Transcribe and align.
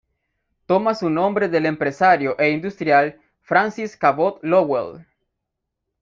Toma 0.65 0.95
su 0.95 1.11
nombre 1.11 1.47
del 1.47 1.67
empresario 1.67 2.35
e 2.39 2.49
industrial, 2.49 3.21
Francis 3.43 3.95
Cabot 3.95 4.39
Lowell. 4.41 5.05